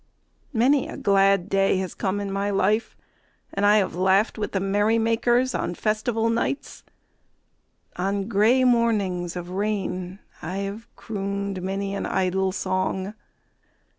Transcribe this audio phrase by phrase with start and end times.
[0.51, 2.97] Many a glad day has come in my life,
[3.53, 6.83] and I have laughed with merrymakers on festival nights.
[7.97, 13.13] On grey mornings of rain I have crooned many an idle song.